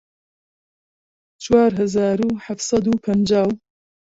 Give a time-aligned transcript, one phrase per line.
[1.43, 3.51] چوار هەزار و حەفت سەد و پەنجاو